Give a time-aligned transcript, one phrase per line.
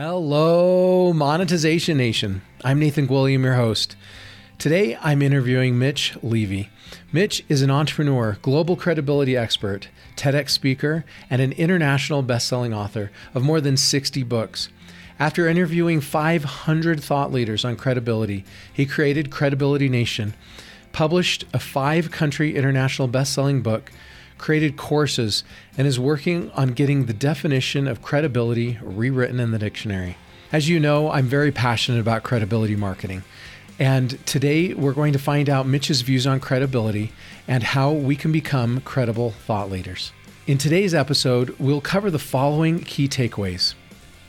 [0.00, 2.42] Hello, Monetization Nation.
[2.62, 3.96] I'm Nathan Gwilliam, your host.
[4.56, 6.70] Today, I'm interviewing Mitch Levy.
[7.10, 13.42] Mitch is an entrepreneur, global credibility expert, TEDx speaker, and an international best-selling author of
[13.42, 14.68] more than 60 books.
[15.18, 20.34] After interviewing 500 thought leaders on credibility, he created Credibility Nation,
[20.92, 23.90] published a five-country international best-selling book,
[24.38, 25.44] created courses,
[25.76, 30.16] and is working on getting the definition of credibility rewritten in the dictionary.
[30.50, 33.22] As you know, I'm very passionate about credibility marketing.
[33.78, 37.12] And today we're going to find out Mitch's views on credibility
[37.46, 40.12] and how we can become credible thought leaders.
[40.46, 43.74] In today's episode, we'll cover the following key takeaways.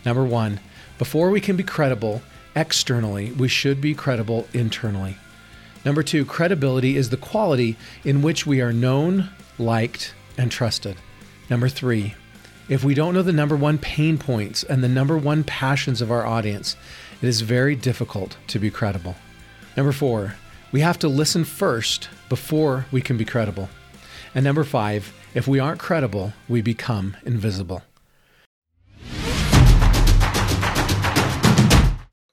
[0.05, 0.59] Number one,
[0.97, 2.21] before we can be credible
[2.55, 5.15] externally, we should be credible internally.
[5.85, 10.95] Number two, credibility is the quality in which we are known, liked, and trusted.
[11.49, 12.15] Number three,
[12.69, 16.11] if we don't know the number one pain points and the number one passions of
[16.11, 16.75] our audience,
[17.21, 19.15] it is very difficult to be credible.
[19.75, 20.35] Number four,
[20.71, 23.69] we have to listen first before we can be credible.
[24.35, 27.81] And number five, if we aren't credible, we become invisible.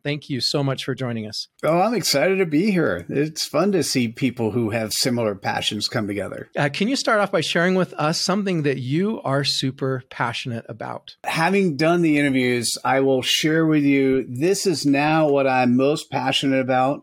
[0.06, 1.48] Thank you so much for joining us.
[1.64, 3.04] Oh, I'm excited to be here.
[3.08, 6.48] It's fun to see people who have similar passions come together.
[6.56, 10.64] Uh, can you start off by sharing with us something that you are super passionate
[10.68, 11.16] about?
[11.24, 16.08] Having done the interviews, I will share with you this is now what I'm most
[16.08, 17.02] passionate about,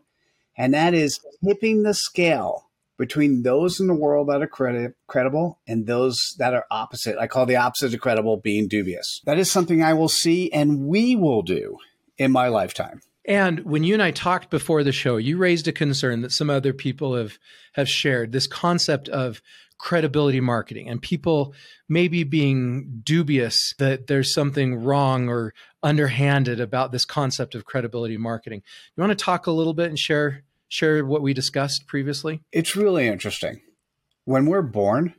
[0.56, 5.58] and that is tipping the scale between those in the world that are credi- credible
[5.68, 7.18] and those that are opposite.
[7.18, 9.20] I call the opposite of credible being dubious.
[9.26, 11.76] That is something I will see and we will do
[12.18, 13.00] in my lifetime.
[13.26, 16.50] And when you and I talked before the show, you raised a concern that some
[16.50, 17.38] other people have
[17.72, 19.40] have shared this concept of
[19.78, 21.54] credibility marketing and people
[21.88, 28.62] maybe being dubious that there's something wrong or underhanded about this concept of credibility marketing.
[28.96, 32.42] You want to talk a little bit and share share what we discussed previously?
[32.52, 33.60] It's really interesting.
[34.24, 35.14] When we're born,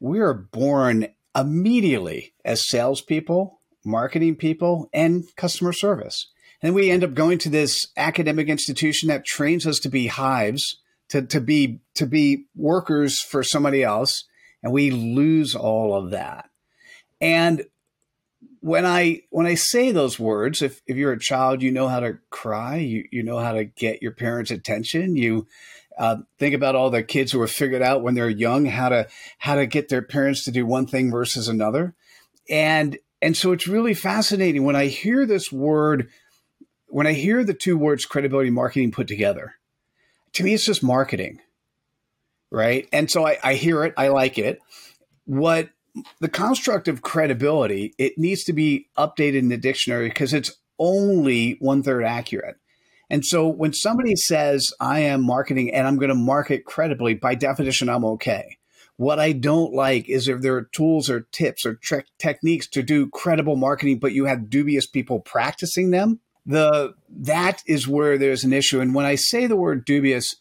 [0.00, 6.26] we are born immediately as salespeople, marketing people, and customer service.
[6.66, 10.80] And we end up going to this academic institution that trains us to be hives,
[11.10, 14.24] to, to be to be workers for somebody else,
[14.64, 16.50] and we lose all of that.
[17.20, 17.66] And
[18.58, 22.00] when I when I say those words, if, if you're a child, you know how
[22.00, 25.14] to cry, you, you know how to get your parents' attention.
[25.14, 25.46] You
[25.96, 29.06] uh, think about all the kids who have figured out when they're young how to
[29.38, 31.94] how to get their parents to do one thing versus another.
[32.50, 36.08] And and so it's really fascinating when I hear this word
[36.96, 39.56] when I hear the two words credibility marketing put together,
[40.32, 41.40] to me, it's just marketing.
[42.50, 42.88] Right.
[42.90, 44.60] And so I, I hear it, I like it.
[45.26, 45.68] What
[46.20, 51.58] the construct of credibility, it needs to be updated in the dictionary because it's only
[51.60, 52.56] one third accurate.
[53.10, 57.34] And so when somebody says, I am marketing and I'm going to market credibly, by
[57.34, 58.56] definition, I'm okay.
[58.96, 62.82] What I don't like is if there are tools or tips or tre- techniques to
[62.82, 68.44] do credible marketing, but you have dubious people practicing them the that is where there's
[68.44, 68.80] an issue.
[68.80, 70.36] And when I say the word dubious,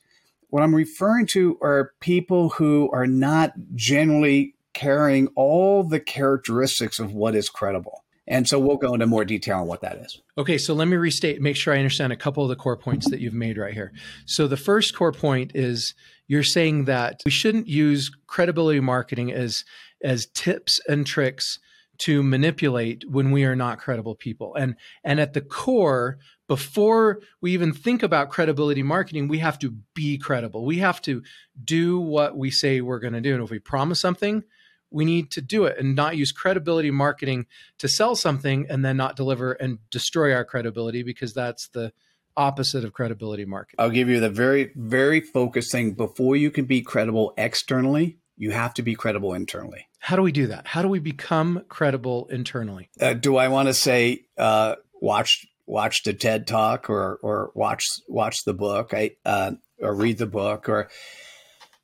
[0.49, 7.13] what I'm referring to are people who are not generally carrying all the characteristics of
[7.13, 8.03] what is credible.
[8.27, 10.19] And so we'll go into more detail on what that is.
[10.37, 13.09] Okay, so let me restate, make sure I understand a couple of the core points
[13.09, 13.93] that you've made right here.
[14.25, 15.93] So the first core point is
[16.27, 19.63] you're saying that we shouldn't use credibility marketing as
[20.03, 21.59] as tips and tricks
[21.99, 24.55] to manipulate when we are not credible people.
[24.55, 26.17] And and at the core,
[26.47, 30.65] before we even think about credibility marketing, we have to be credible.
[30.65, 31.23] We have to
[31.63, 33.33] do what we say we're going to do.
[33.33, 34.43] And if we promise something,
[34.91, 37.47] we need to do it and not use credibility marketing
[37.79, 41.91] to sell something and then not deliver and destroy our credibility because that's the
[42.37, 43.75] opposite of credibility marketing.
[43.79, 45.93] I'll give you the very, very focused thing.
[45.93, 49.87] Before you can be credible externally, you have to be credible internally.
[49.99, 50.67] How do we do that?
[50.67, 52.89] How do we become credible internally?
[52.99, 57.85] Uh, do I want to say uh, watch watch the TED talk or or watch
[58.07, 58.93] watch the book?
[58.93, 60.89] I uh, or read the book or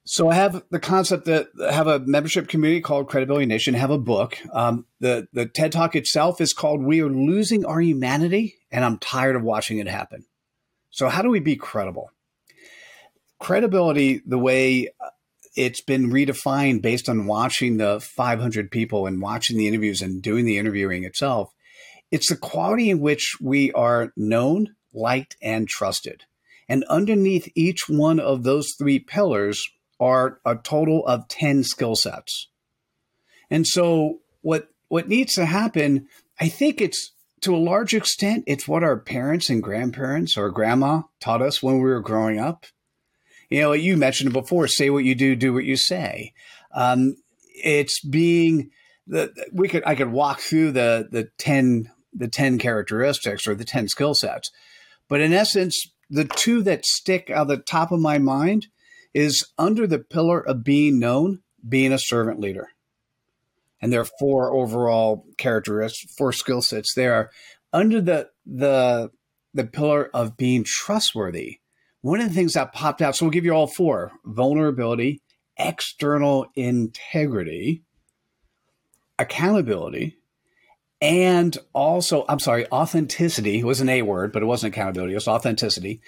[0.03, 3.75] so I have the concept that I have a membership community called Credibility Nation.
[3.75, 4.37] Have a book.
[4.51, 8.97] Um, the the TED Talk itself is called "We Are Losing Our Humanity," and I'm
[8.97, 10.25] tired of watching it happen.
[10.89, 12.11] So how do we be credible?
[13.39, 14.89] Credibility, the way
[15.55, 20.45] it's been redefined based on watching the 500 people and watching the interviews and doing
[20.45, 21.53] the interviewing itself.
[22.09, 26.23] It's the quality in which we are known, liked, and trusted.
[26.67, 29.67] And underneath each one of those three pillars
[29.99, 32.47] are a total of 10 skill sets.
[33.49, 36.07] And so what what needs to happen,
[36.39, 37.11] I think it's
[37.41, 41.75] to a large extent, it's what our parents and grandparents or grandma taught us when
[41.75, 42.65] we were growing up.
[43.51, 46.33] You know, you mentioned before say what you do, do what you say.
[46.73, 47.17] Um,
[47.53, 48.71] it's being
[49.05, 53.65] the we could I could walk through the the 10 the 10 characteristics or the
[53.65, 54.51] 10 skill sets.
[55.09, 58.67] But in essence, the two that stick out the top of my mind
[59.13, 62.69] is under the pillar of being known, being a servant leader.
[63.81, 67.31] And there are four overall characteristics, four skill sets there.
[67.73, 69.11] Under the the
[69.53, 71.60] the pillar of being trustworthy,
[72.01, 75.21] one of the things that popped out, so we'll give you all four vulnerability,
[75.57, 77.83] external integrity,
[79.19, 80.17] accountability,
[80.99, 85.15] and also, I'm sorry, authenticity it was an A word, but it wasn't accountability, it
[85.15, 86.01] was authenticity.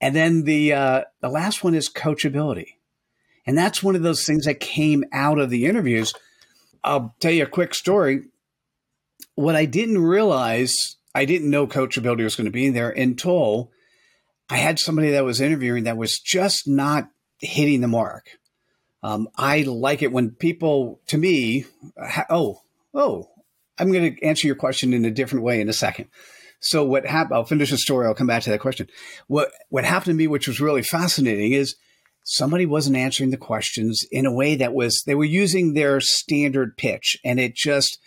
[0.00, 2.74] And then the uh, the last one is coachability.
[3.46, 6.14] And that's one of those things that came out of the interviews.
[6.84, 8.22] I'll tell you a quick story.
[9.34, 10.76] What I didn't realize,
[11.14, 13.70] I didn't know coachability was going to be there until
[14.50, 17.08] I had somebody that was interviewing that was just not
[17.38, 18.26] hitting the mark.
[19.02, 21.64] Um, I like it when people, to me,
[21.96, 22.60] ha- oh,
[22.92, 23.30] oh,
[23.78, 26.08] I'm going to answer your question in a different way in a second.
[26.60, 27.36] So what happened?
[27.36, 28.06] I'll finish the story.
[28.06, 28.88] I'll come back to that question.
[29.28, 31.76] What what happened to me, which was really fascinating, is
[32.24, 36.76] somebody wasn't answering the questions in a way that was they were using their standard
[36.76, 37.98] pitch, and it just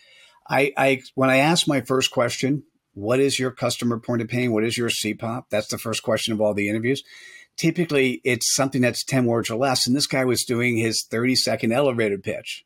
[0.47, 2.63] I I when I asked my first question,
[2.93, 4.51] what is your customer point of pain?
[4.51, 5.45] What is your CPOP?
[5.49, 7.03] That's the first question of all the interviews
[7.57, 9.87] typically it's something that's 10 words or less.
[9.87, 12.65] And this guy was doing his 30 second elevator pitch.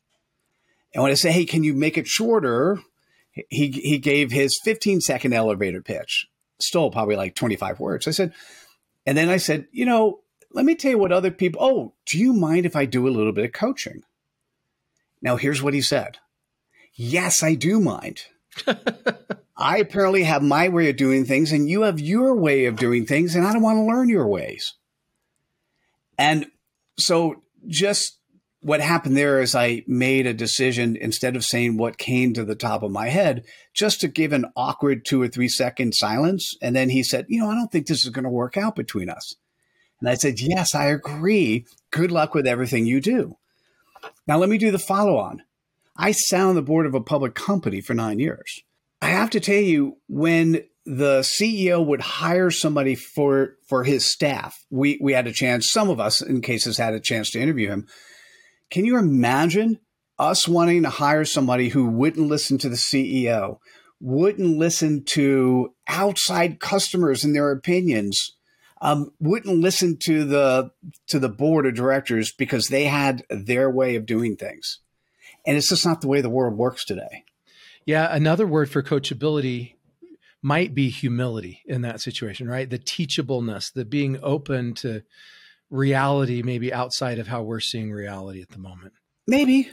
[0.93, 2.79] And when I say, hey, can you make it shorter?
[3.49, 6.27] He, he gave his 15 second elevator pitch,
[6.59, 8.07] still probably like 25 words.
[8.07, 8.33] I said,
[9.05, 10.21] and then I said, you know,
[10.51, 13.11] let me tell you what other people, oh, do you mind if I do a
[13.11, 14.03] little bit of coaching?
[15.21, 16.17] Now, here's what he said
[16.93, 18.23] Yes, I do mind.
[19.57, 23.05] I apparently have my way of doing things and you have your way of doing
[23.05, 24.75] things, and I don't want to learn your ways.
[26.17, 26.47] And
[26.99, 28.17] so just
[28.61, 32.55] what happened there is I made a decision instead of saying what came to the
[32.55, 36.55] top of my head, just to give an awkward two or three second silence.
[36.61, 38.75] And then he said, You know, I don't think this is going to work out
[38.75, 39.35] between us.
[39.99, 41.65] And I said, Yes, I agree.
[41.91, 43.37] Good luck with everything you do.
[44.27, 45.43] Now, let me do the follow on.
[45.95, 48.61] I sat on the board of a public company for nine years.
[49.01, 54.65] I have to tell you, when the CEO would hire somebody for for his staff.
[54.71, 55.69] We we had a chance.
[55.69, 57.87] Some of us, in cases, had a chance to interview him.
[58.71, 59.79] Can you imagine
[60.17, 63.59] us wanting to hire somebody who wouldn't listen to the CEO,
[63.99, 68.35] wouldn't listen to outside customers and their opinions,
[68.81, 70.71] um, wouldn't listen to the
[71.07, 74.79] to the board of directors because they had their way of doing things,
[75.45, 77.25] and it's just not the way the world works today.
[77.87, 79.75] Yeah, another word for coachability
[80.41, 82.69] might be humility in that situation, right?
[82.69, 85.03] The teachableness, the being open to
[85.69, 88.91] reality, maybe outside of how we're seeing reality at the moment.
[89.25, 89.69] Maybe.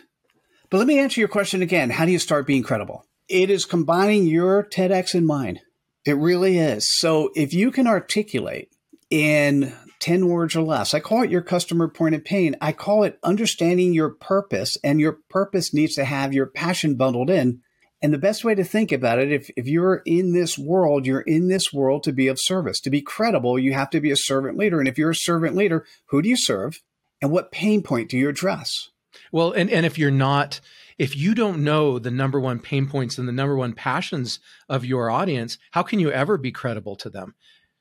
[0.71, 1.91] But let me answer your question again.
[1.91, 3.05] How do you start being credible?
[3.29, 5.59] It is combining your TEDx and mine.
[6.07, 6.97] It really is.
[6.97, 8.69] So if you can articulate
[9.11, 12.55] in 10 words or less, I call it your customer point of pain.
[12.61, 17.29] I call it understanding your purpose, and your purpose needs to have your passion bundled
[17.29, 17.61] in
[18.05, 21.23] and the best way to think about it, if, if you're in this world, you're
[21.23, 22.79] in this world to be of service.
[22.81, 24.79] To be credible, you have to be a servant leader.
[24.79, 26.83] And if you're a servant leader, who do you serve?
[27.23, 28.91] And what pain point do you address?
[29.33, 30.61] Well, and, and if you're not,
[30.99, 34.85] if you don't know the number one pain points and the number one passions of
[34.85, 37.35] your audience, how can you ever be credible to them?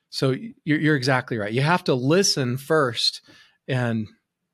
[0.09, 1.51] So you're, you're exactly right.
[1.51, 3.19] You have to listen first
[3.67, 4.07] and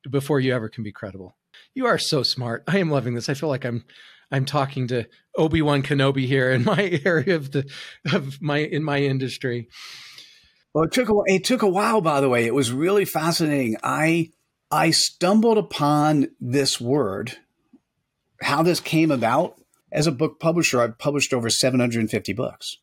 [0.10, 1.36] before you ever can be credible.
[1.76, 2.64] You are so smart.
[2.68, 3.30] I am loving this.
[3.30, 3.86] I feel like I'm
[4.32, 7.70] I'm talking to Obi Wan Kenobi here in my area of the
[8.12, 9.70] of my in my industry.
[10.74, 12.02] Well, it took a it took a while.
[12.02, 13.78] By the way, it was really fascinating.
[13.84, 14.30] I
[14.72, 17.38] I stumbled upon this word.
[18.42, 19.60] How this came about
[19.92, 22.78] as a book publisher, I've published over 750 books.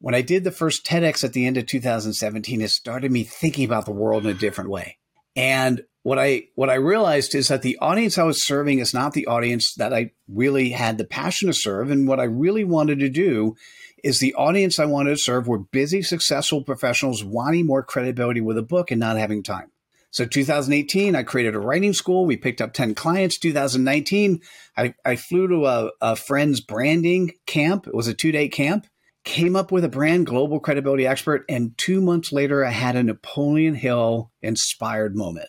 [0.00, 3.64] When I did the first TEDx at the end of 2017, it started me thinking
[3.64, 4.98] about the world in a different way.
[5.36, 9.12] And what I what I realized is that the audience I was serving is not
[9.12, 11.90] the audience that I really had the passion to serve.
[11.90, 13.54] And what I really wanted to do
[14.02, 18.58] is the audience I wanted to serve were busy, successful professionals wanting more credibility with
[18.58, 19.70] a book and not having time.
[20.10, 22.26] So 2018, I created a writing school.
[22.26, 23.38] We picked up 10 clients.
[23.38, 24.40] 2019,
[24.76, 27.86] I, I flew to a, a friend's branding camp.
[27.86, 28.86] It was a two day camp
[29.24, 33.02] came up with a brand global credibility expert and two months later i had a
[33.04, 35.48] napoleon hill inspired moment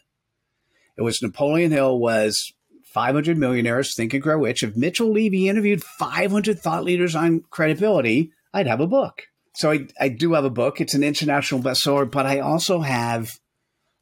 [0.98, 2.54] it was Napoleon Hill was
[2.94, 4.62] 500 millionaires think and grow rich.
[4.62, 9.24] If Mitchell Levy interviewed 500 thought leaders on credibility, I'd have a book.
[9.56, 10.80] So I, I do have a book.
[10.80, 13.32] It's an international bestseller, but I also have,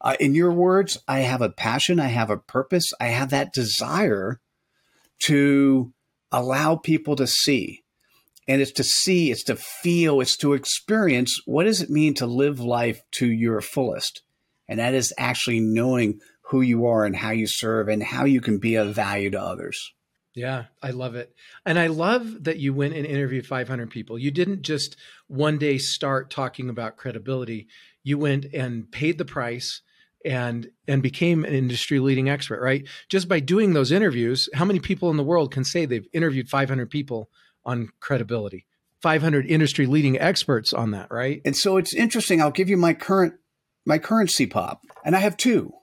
[0.01, 3.53] uh, in your words, I have a passion, I have a purpose, I have that
[3.53, 4.39] desire
[5.23, 5.93] to
[6.31, 7.83] allow people to see.
[8.47, 12.25] And it's to see, it's to feel, it's to experience what does it mean to
[12.25, 14.23] live life to your fullest?
[14.67, 16.19] And that is actually knowing
[16.51, 19.41] who you are and how you serve and how you can be of value to
[19.41, 19.93] others.
[20.35, 21.33] Yeah, I love it.
[21.65, 24.19] And I love that you went and interviewed 500 people.
[24.19, 27.67] You didn't just one day start talking about credibility.
[28.03, 29.81] You went and paid the price
[30.25, 32.85] and and became an industry leading expert, right?
[33.07, 36.49] Just by doing those interviews, how many people in the world can say they've interviewed
[36.49, 37.29] 500 people
[37.65, 38.65] on credibility?
[39.01, 41.41] 500 industry leading experts on that, right?
[41.43, 42.41] And so it's interesting.
[42.41, 43.35] I'll give you my current
[43.85, 45.73] my current CPOP, and I have two.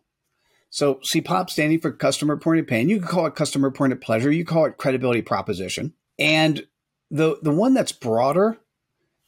[0.71, 2.89] So CPOP standing for customer pointed pain.
[2.89, 4.31] You can call it customer pointed pleasure.
[4.31, 5.95] You call it credibility proposition.
[6.19, 6.67] And
[7.11, 8.59] the the one that's broader,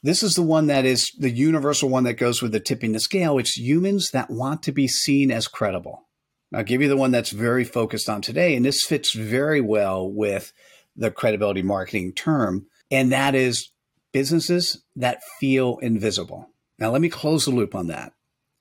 [0.03, 3.01] this is the one that is the universal one that goes with the tipping the
[3.01, 3.39] scale.
[3.39, 6.07] It's humans that want to be seen as credible.
[6.53, 10.11] I'll give you the one that's very focused on today, and this fits very well
[10.11, 10.53] with
[10.97, 13.71] the credibility marketing term, and that is
[14.13, 16.51] businesses that feel invisible.
[16.79, 18.13] Now, let me close the loop on that.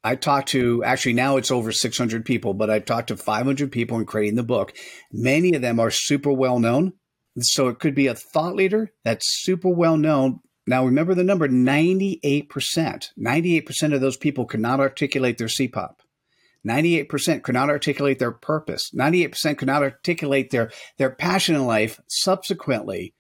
[0.03, 3.99] I talked to actually now it's over 600 people, but I talked to 500 people
[3.99, 4.73] in creating the book.
[5.11, 6.93] Many of them are super well known.
[7.39, 10.39] So it could be a thought leader that's super well known.
[10.67, 12.21] Now remember the number 98%.
[13.17, 15.95] 98% of those people could not articulate their CPOP.
[16.67, 18.91] 98% could not articulate their purpose.
[18.93, 22.01] 98% could not articulate their, their passion in life.
[22.07, 23.13] Subsequently,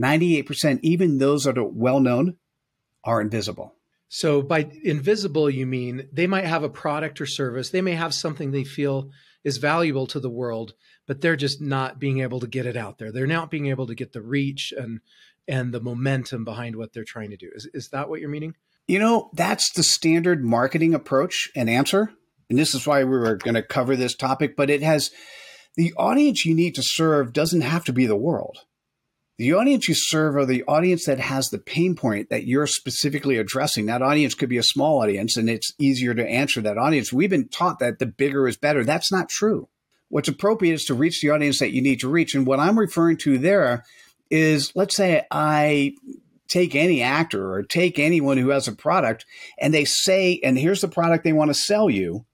[0.00, 2.36] 98%, even those that are well known,
[3.04, 3.76] are invisible.
[4.12, 7.70] So by invisible, you mean they might have a product or service.
[7.70, 9.10] They may have something they feel
[9.44, 10.74] is valuable to the world,
[11.06, 13.12] but they're just not being able to get it out there.
[13.12, 14.98] They're not being able to get the reach and
[15.46, 17.50] and the momentum behind what they're trying to do.
[17.54, 18.56] Is is that what you're meaning?
[18.88, 22.10] You know, that's the standard marketing approach and answer.
[22.48, 25.12] And this is why we were going to cover this topic, but it has
[25.76, 28.58] the audience you need to serve doesn't have to be the world.
[29.40, 33.38] The audience you serve are the audience that has the pain point that you're specifically
[33.38, 33.86] addressing.
[33.86, 37.10] That audience could be a small audience and it's easier to answer that audience.
[37.10, 38.84] We've been taught that the bigger is better.
[38.84, 39.70] That's not true.
[40.10, 42.34] What's appropriate is to reach the audience that you need to reach.
[42.34, 43.86] And what I'm referring to there
[44.30, 45.94] is let's say I
[46.46, 49.24] take any actor or take anyone who has a product
[49.58, 52.26] and they say, and here's the product they want to sell you.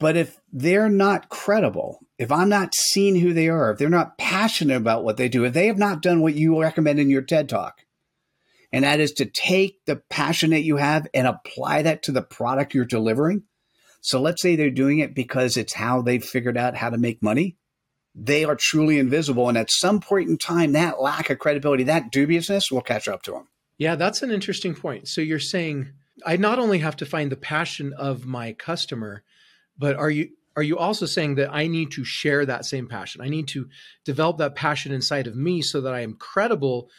[0.00, 4.18] But if they're not credible, if I'm not seeing who they are, if they're not
[4.18, 7.22] passionate about what they do, if they have not done what you recommend in your
[7.22, 7.84] TED talk,
[8.72, 12.22] and that is to take the passion that you have and apply that to the
[12.22, 13.44] product you're delivering.
[14.00, 17.22] So let's say they're doing it because it's how they've figured out how to make
[17.22, 17.56] money.
[18.14, 19.48] They are truly invisible.
[19.48, 23.22] And at some point in time, that lack of credibility, that dubiousness will catch up
[23.22, 23.48] to them.
[23.78, 25.08] Yeah, that's an interesting point.
[25.08, 25.92] So you're saying
[26.26, 29.22] I not only have to find the passion of my customer,
[29.78, 33.20] but are you are you also saying that I need to share that same passion?
[33.20, 33.68] I need to
[34.04, 36.90] develop that passion inside of me so that I am credible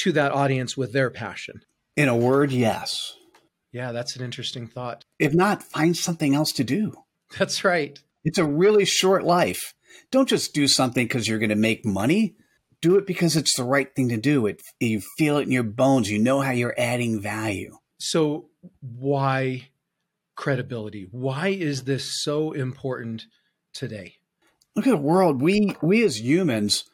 [0.00, 1.62] to that audience with their passion.
[1.96, 3.16] In a word, yes.
[3.72, 5.06] Yeah, that's an interesting thought.
[5.18, 6.92] If not, find something else to do.
[7.38, 7.98] That's right.
[8.22, 9.72] It's a really short life.
[10.10, 12.36] Don't just do something because you're going to make money.
[12.82, 14.44] Do it because it's the right thing to do.
[14.44, 16.10] It you feel it in your bones.
[16.10, 17.78] You know how you're adding value.
[17.98, 18.50] So
[18.82, 19.68] why
[20.36, 21.08] credibility.
[21.10, 23.24] Why is this so important
[23.72, 24.16] today?
[24.76, 25.40] Look at the world.
[25.40, 26.84] We we as humans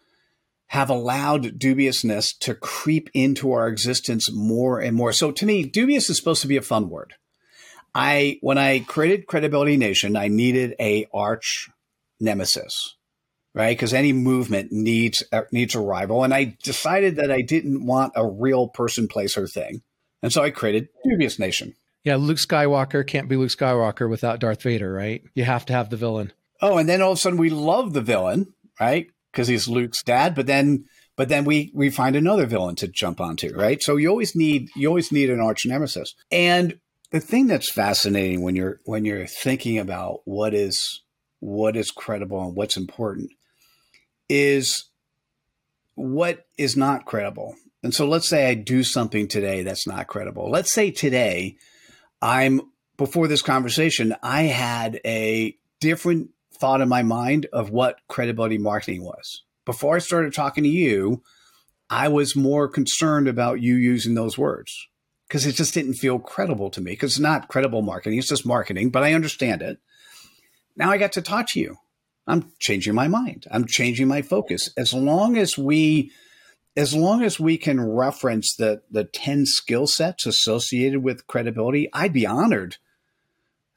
[0.69, 5.13] have allowed dubiousness to creep into our existence more and more.
[5.13, 7.15] So to me, dubious is supposed to be a fun word.
[7.95, 11.69] I when I created Credibility Nation, I needed a arch
[12.21, 12.97] nemesis,
[13.55, 13.77] right?
[13.77, 18.15] Because any movement needs uh, needs a rival, and I decided that I didn't want
[18.17, 19.83] a real person, place, or thing,
[20.23, 21.75] and so I created Dubious Nation.
[22.05, 25.23] Yeah, Luke Skywalker can't be Luke Skywalker without Darth Vader, right?
[25.35, 26.33] You have to have the villain.
[26.61, 29.09] Oh, and then all of a sudden we love the villain, right?
[29.31, 30.85] Because he's Luke's dad, but then
[31.17, 33.83] but then we we find another villain to jump onto, right?
[33.83, 36.15] So you always need you always need an arch nemesis.
[36.31, 36.79] And
[37.11, 41.03] the thing that's fascinating when you're when you're thinking about what is
[41.41, 43.31] what is credible and what's important
[44.29, 44.89] is
[45.95, 47.55] what is not credible.
[47.83, 50.51] And so let's say I do something today that's not credible.
[50.51, 51.57] Let's say today
[52.23, 52.63] I'm
[52.97, 59.03] before this conversation, I had a different thought in my mind of what credibility marketing
[59.03, 59.43] was.
[59.65, 61.23] Before I started talking to you,
[61.91, 64.89] I was more concerned about you using those words
[65.27, 68.47] because it just didn't feel credible to me because it's not credible marketing, it's just
[68.47, 69.79] marketing, but I understand it.
[70.77, 71.77] Now I got to talk to you.
[72.27, 73.47] I'm changing my mind.
[73.51, 74.71] I'm changing my focus.
[74.77, 76.13] As long as we
[76.77, 82.13] as long as we can reference the the 10 skill sets associated with credibility, I'd
[82.13, 82.77] be honored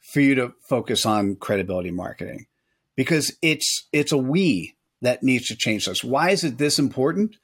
[0.02, 2.46] for you to focus on credibility marketing
[2.96, 6.04] because it's it's a we that needs to change this.
[6.04, 7.36] Why is it this important?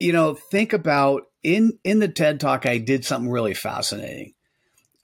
[0.00, 4.34] You know, think about in in the TED talk I did something really fascinating.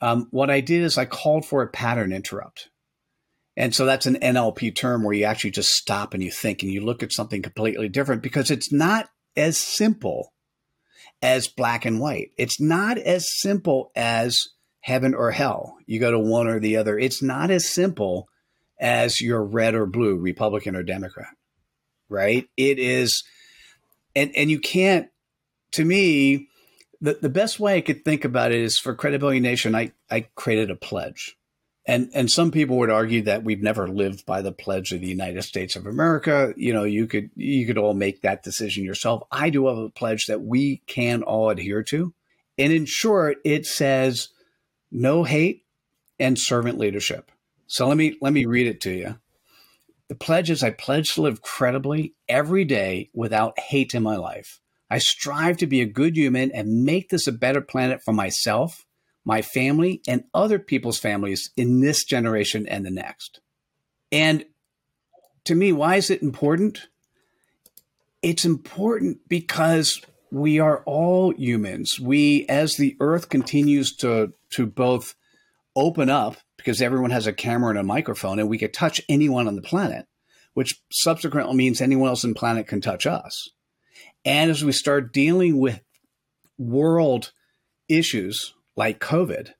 [0.00, 2.68] Um, what I did is I called for a pattern interrupt.
[3.58, 6.70] And so that's an NLP term where you actually just stop and you think and
[6.70, 10.32] you look at something completely different because it's not as simple
[11.20, 12.30] as black and white.
[12.38, 15.76] It's not as simple as heaven or hell.
[15.86, 16.96] You go to one or the other.
[16.96, 18.28] It's not as simple
[18.78, 21.34] as you're red or blue, Republican or Democrat,
[22.08, 22.48] right?
[22.56, 23.24] It is,
[24.14, 25.08] and, and you can't,
[25.72, 26.46] to me,
[27.00, 30.28] the, the best way I could think about it is for Credibility Nation, I, I
[30.36, 31.37] created a pledge
[31.88, 35.08] and and some people would argue that we've never lived by the pledge of the
[35.08, 36.52] United States of America.
[36.54, 39.22] You know, you could you could all make that decision yourself.
[39.32, 42.12] I do have a pledge that we can all adhere to.
[42.58, 44.28] And in short, it says
[44.92, 45.64] no hate
[46.20, 47.32] and servant leadership.
[47.66, 49.18] So let me let me read it to you.
[50.08, 54.60] The pledge is I pledge to live credibly every day without hate in my life.
[54.90, 58.84] I strive to be a good human and make this a better planet for myself
[59.28, 63.40] my family, and other people's families in this generation and the next.
[64.10, 64.46] And
[65.44, 66.88] to me, why is it important?
[68.22, 70.00] It's important because
[70.32, 72.00] we are all humans.
[72.00, 75.14] We, as the earth continues to, to both
[75.76, 79.46] open up, because everyone has a camera and a microphone, and we can touch anyone
[79.46, 80.06] on the planet,
[80.54, 83.50] which subsequently means anyone else on the planet can touch us.
[84.24, 85.82] And as we start dealing with
[86.56, 87.32] world
[87.90, 89.50] issues like COVID,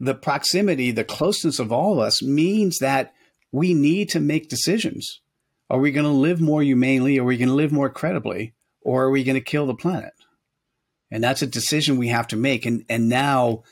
[0.00, 3.14] the proximity, the closeness of all of us means that
[3.52, 5.20] we need to make decisions.
[5.70, 7.16] Are we going to live more humanely?
[7.18, 8.52] Are we going to live more credibly?
[8.82, 10.12] Or are we going to kill the planet?
[11.12, 12.66] And that's a decision we have to make.
[12.66, 13.62] And, and now,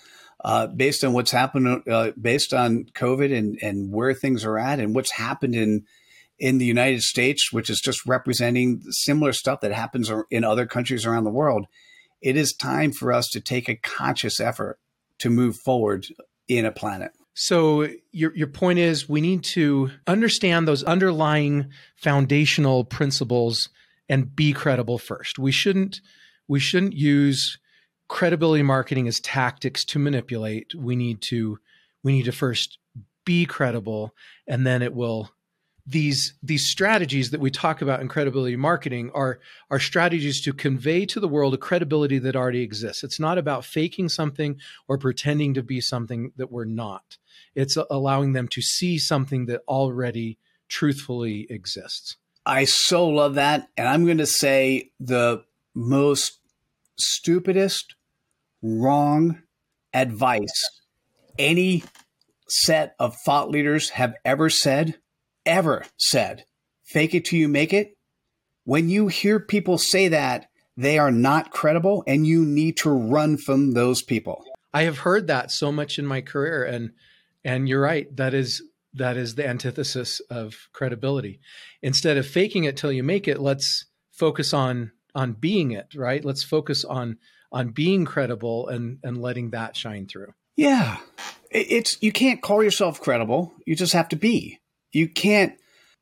[0.44, 4.78] uh, based on what's happened, uh, based on COVID and, and where things are at
[4.78, 5.84] and what's happened in,
[6.38, 11.04] in the United States, which is just representing similar stuff that happens in other countries
[11.04, 11.66] around the world,
[12.20, 14.78] it is time for us to take a conscious effort
[15.22, 16.06] to move forward
[16.48, 17.12] in a planet.
[17.34, 23.70] So your your point is we need to understand those underlying foundational principles
[24.08, 25.38] and be credible first.
[25.38, 26.00] We shouldn't
[26.48, 27.58] we shouldn't use
[28.08, 30.74] credibility marketing as tactics to manipulate.
[30.74, 31.58] We need to
[32.02, 32.78] we need to first
[33.24, 34.14] be credible
[34.48, 35.30] and then it will
[35.84, 39.40] these these strategies that we talk about in credibility marketing are
[39.70, 43.02] are strategies to convey to the world a credibility that already exists.
[43.02, 47.18] It's not about faking something or pretending to be something that we're not.
[47.54, 52.16] It's allowing them to see something that already truthfully exists.
[52.46, 56.38] I so love that and I'm going to say the most
[56.96, 57.96] stupidest
[58.62, 59.42] wrong
[59.92, 60.62] advice
[61.38, 61.82] any
[62.48, 64.98] set of thought leaders have ever said
[65.46, 66.44] ever said,
[66.84, 67.96] fake it till you make it,
[68.64, 73.36] when you hear people say that, they are not credible and you need to run
[73.36, 74.44] from those people.
[74.72, 76.92] I have heard that so much in my career and
[77.44, 78.62] and you're right that is
[78.94, 81.40] that is the antithesis of credibility.
[81.82, 86.24] Instead of faking it till you make it, let's focus on on being it, right?
[86.24, 87.18] Let's focus on
[87.50, 90.32] on being credible and and letting that shine through.
[90.56, 90.98] Yeah.
[91.50, 93.52] It's you can't call yourself credible.
[93.66, 94.60] You just have to be.
[94.92, 95.54] You can't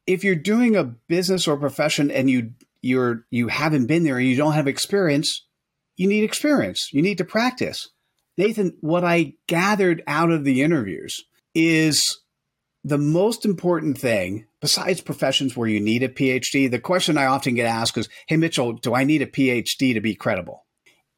[0.07, 4.27] if you're doing a business or profession and you you're you haven't been there and
[4.27, 5.47] you don't have experience,
[5.97, 6.91] you need experience.
[6.93, 7.89] You need to practice.
[8.37, 11.23] Nathan, what I gathered out of the interviews
[11.55, 12.21] is
[12.83, 17.55] the most important thing, besides professions where you need a PhD, the question I often
[17.55, 20.65] get asked is, Hey Mitchell, do I need a PhD to be credible?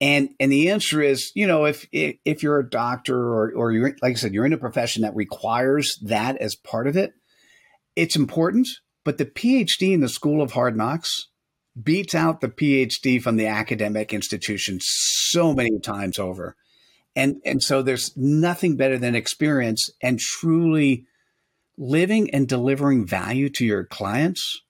[0.00, 3.96] And and the answer is, you know, if if you're a doctor or or you're
[4.02, 7.14] like I said, you're in a profession that requires that as part of it,
[7.96, 8.68] it's important,
[9.04, 11.28] but the PhD in the School of Hard Knocks
[11.80, 16.56] beats out the PhD from the academic institution so many times over.
[17.14, 21.06] And, and so there's nothing better than experience and truly
[21.78, 24.62] living and delivering value to your clients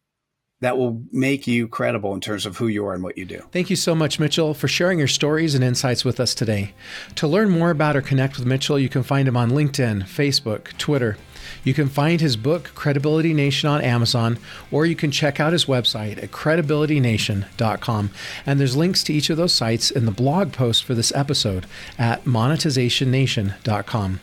[0.61, 3.43] that will make you credible in terms of who you are and what you do.
[3.51, 6.73] Thank you so much, Mitchell, for sharing your stories and insights with us today.
[7.17, 10.77] To learn more about or connect with Mitchell, you can find him on LinkedIn, Facebook,
[10.79, 11.17] Twitter,
[11.64, 14.38] you can find his book, Credibility Nation, on Amazon,
[14.70, 18.11] or you can check out his website at credibilitynation.com.
[18.46, 21.66] And there's links to each of those sites in the blog post for this episode
[21.98, 24.20] at monetizationnation.com.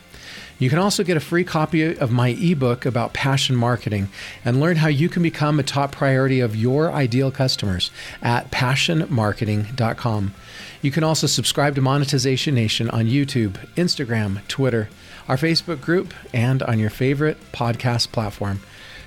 [0.60, 4.10] You can also get a free copy of my ebook about passion marketing
[4.44, 7.90] and learn how you can become a top priority of your ideal customers
[8.22, 10.34] at passionmarketing.com.
[10.82, 14.90] You can also subscribe to Monetization Nation on YouTube, Instagram, Twitter,
[15.28, 18.60] our Facebook group, and on your favorite podcast platform.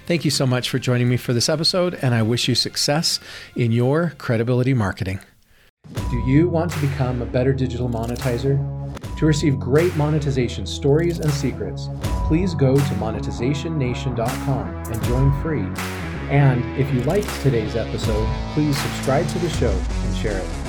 [0.07, 3.19] Thank you so much for joining me for this episode, and I wish you success
[3.55, 5.19] in your credibility marketing.
[5.93, 8.72] Do you want to become a better digital monetizer?
[9.23, 11.87] To receive great monetization stories and secrets,
[12.27, 15.65] please go to monetizationnation.com and join free.
[16.29, 20.62] And if you liked today's episode, please subscribe to the show and share it.